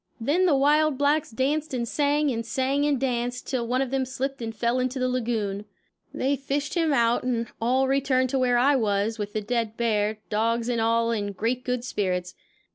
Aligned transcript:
Then 0.19 0.47
the 0.47 0.55
wild 0.57 0.97
blacks 0.97 1.29
danced 1.29 1.75
and 1.75 1.87
sang 1.87 2.31
and 2.31 2.43
sang 2.43 2.85
and 2.85 2.99
danced, 2.99 3.45
till 3.45 3.67
one 3.67 3.83
of 3.83 3.91
them 3.91 4.03
slipped 4.03 4.41
and 4.41 4.55
fell 4.55 4.79
into 4.79 4.97
the 4.97 5.07
lagoon. 5.07 5.65
They 6.11 6.35
fished 6.35 6.73
him 6.73 6.91
out 6.91 7.21
and 7.21 7.45
all 7.61 7.87
returned 7.87 8.31
to 8.31 8.39
where 8.39 8.57
I 8.57 8.75
was, 8.75 9.19
with 9.19 9.33
the 9.33 9.41
dead 9.41 9.77
bear, 9.77 10.17
dogs 10.31 10.69
and 10.69 10.81
all 10.81 11.11
in 11.11 11.33
great 11.33 11.63
good 11.63 11.83
spirits. 11.85 12.33